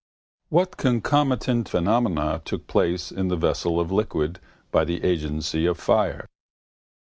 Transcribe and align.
What 0.49 0.77
concomitant 0.77 1.69
phenomenon 1.69 2.41
took 2.43 2.65
place 2.65 3.11
in 3.11 3.27
the 3.27 3.35
vessel 3.35 3.79
of 3.79 3.91
liquid 3.91 4.39
by 4.71 4.83
the 4.83 5.03
agency 5.03 5.67
of 5.67 5.77
fire? 5.79 6.25